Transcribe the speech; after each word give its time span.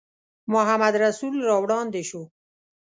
محمدرسول 0.53 1.35
را 1.47 1.55
وړاندې 1.63 2.01
شو. 2.09 2.21